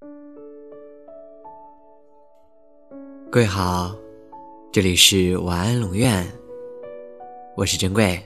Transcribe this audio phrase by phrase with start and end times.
[0.00, 0.10] 各
[3.40, 3.94] 位好，
[4.70, 6.26] 这里是晚安龙院，
[7.56, 8.22] 我是珍贵。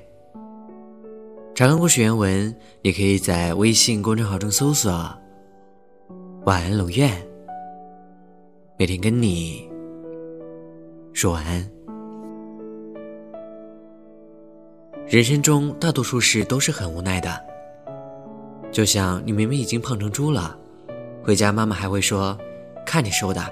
[1.55, 2.53] 长安故事原文，
[2.83, 4.91] 你可以在微信公众号中搜索
[6.45, 7.11] “晚安龙院”，
[8.77, 9.71] 每天跟你
[11.13, 11.71] 说晚安。
[15.07, 17.31] 人生中大多数事都是很无奈的，
[18.73, 20.59] 就像你明明已经胖成猪了，
[21.23, 22.37] 回家妈妈还会说
[22.87, 23.43] ：“看你瘦的。”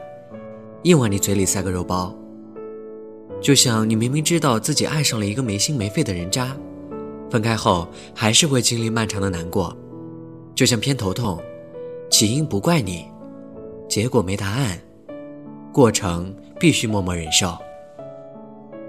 [0.85, 2.15] 硬往你嘴里塞个肉包，
[3.41, 6.57] 就像你明明知道自己爱上了一个没心没肺的人渣，
[7.29, 9.77] 分开后还是会经历漫长的难过，
[10.55, 11.43] 就像偏头痛，
[12.11, 13.07] 起因不怪你，
[13.89, 14.81] 结果没答案，
[15.73, 17.59] 过程必须默默忍受。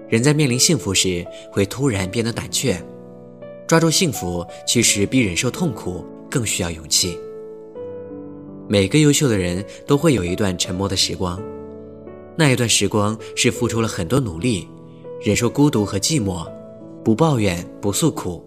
[0.07, 2.79] 人在面临幸福时会突然变得胆怯，
[3.65, 7.17] 抓住幸福其实比忍受痛苦更需要勇气。
[8.71, 11.41] 每个优秀的人都会有一段沉默的时光。
[12.35, 14.69] 那一段时光是付出了很多努力，
[15.23, 16.47] 忍受孤独和寂寞，
[17.03, 18.45] 不抱怨不诉苦，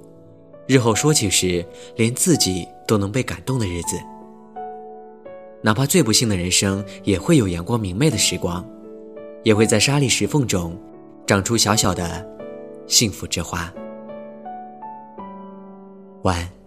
[0.68, 3.96] 日后说起时连自己都能被感动的日子。
[5.60, 8.64] 哪怕最不幸的人生，也会有阳光明媚的时光，
[9.42, 10.80] 也会在沙砾石缝中
[11.26, 12.24] 长出小小的
[12.86, 13.72] 幸福之花。
[16.22, 16.61] 晚安。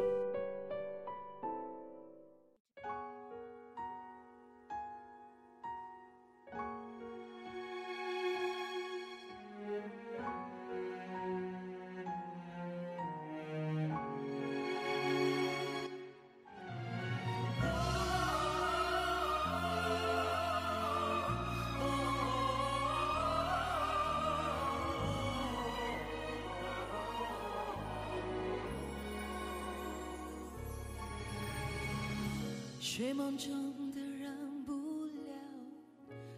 [32.88, 35.33] 睡梦中的人不了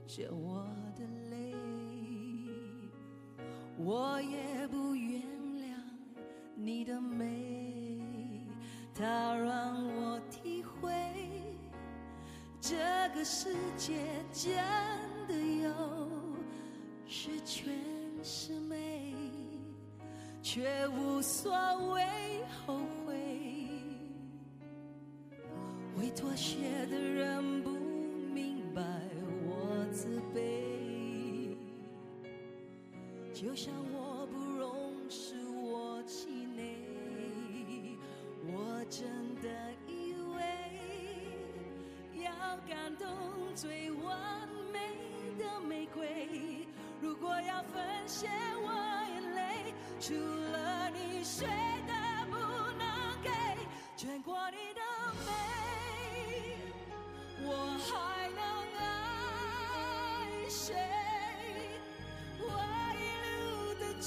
[0.07, 1.53] 见我的泪，
[3.77, 5.75] 我也不原谅
[6.55, 8.47] 你的美，
[8.95, 10.89] 它让我体会
[12.61, 12.77] 这
[13.13, 14.55] 个世界真
[15.27, 16.09] 的有
[17.05, 17.75] 十全
[18.23, 19.13] 十美，
[20.41, 21.51] 却无所
[21.93, 22.05] 谓
[22.65, 22.96] 后悔。
[26.19, 26.57] 妥协
[26.87, 27.69] 的人不
[28.33, 28.81] 明白
[29.45, 31.55] 我自卑，
[33.31, 36.75] 就像我不容使我气馁。
[38.47, 39.05] 我真
[39.43, 39.47] 的
[39.87, 40.41] 以为
[42.23, 43.07] 要感动
[43.53, 44.79] 最完美
[45.37, 46.65] 的玫瑰，
[46.99, 48.27] 如果要分享
[48.63, 48.71] 我
[49.13, 51.45] 眼泪，除了你谁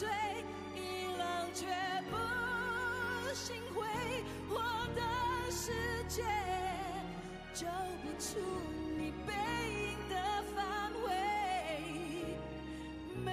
[0.01, 0.09] 追，
[0.75, 0.79] 一
[1.19, 1.67] 浪却
[2.09, 2.17] 不
[3.35, 3.85] 心灰。
[4.49, 4.57] 我
[4.97, 5.03] 的
[5.51, 5.73] 世
[6.09, 6.25] 界
[7.53, 7.67] 走
[8.03, 8.41] 不出
[8.97, 9.35] 你背
[9.75, 10.15] 影的
[10.57, 11.09] 范围，
[13.23, 13.29] 没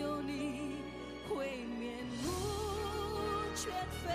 [0.00, 0.82] 有你
[1.28, 2.26] 会面目
[3.54, 3.70] 全
[4.02, 4.10] 非。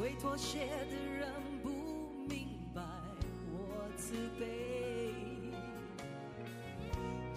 [0.00, 1.30] 会妥协的人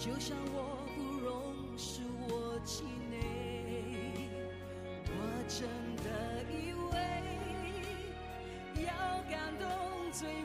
[0.04, 3.20] 就像我不容是我气馁。
[5.06, 5.14] 我
[5.48, 5.70] 真
[6.04, 6.10] 的
[6.50, 6.98] 以为
[8.84, 8.90] 要
[9.30, 9.70] 感动
[10.12, 10.42] 最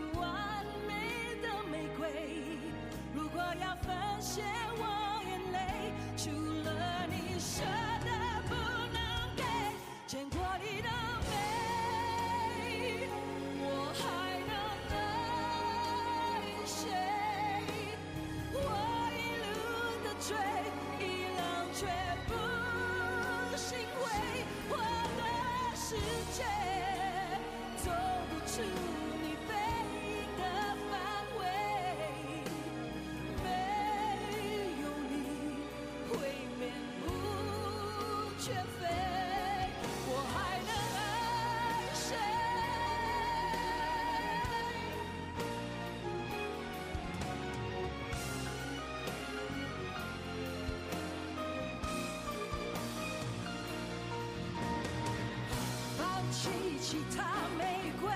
[38.47, 38.87] 全飞，
[40.07, 41.01] 我还能爱
[41.95, 42.15] 谁？
[55.99, 56.01] 抛
[56.31, 56.39] 弃
[56.81, 57.19] 其他
[57.59, 58.07] 玫瑰，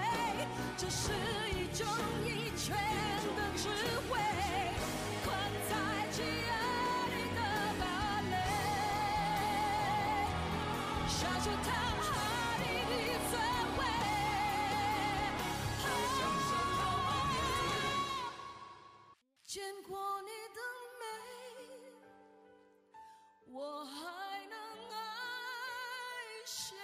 [0.76, 1.10] 这是
[1.50, 1.84] 一种
[2.24, 2.76] 一拳
[3.34, 3.68] 的智
[4.08, 4.29] 慧。
[11.20, 11.68] 抓住他，
[12.00, 12.08] 还
[12.60, 12.64] 你。
[12.88, 12.96] 你
[13.30, 13.34] 再
[13.76, 13.78] 会，
[15.82, 15.84] 还
[19.44, 19.52] 见
[19.82, 19.90] 过
[20.22, 20.58] 你的
[20.98, 21.02] 美。
[23.52, 23.90] 我还
[24.46, 24.56] 能
[24.90, 24.96] 爱
[26.46, 26.74] 谁？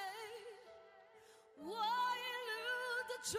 [1.56, 2.58] 我一路
[3.08, 3.32] 的追。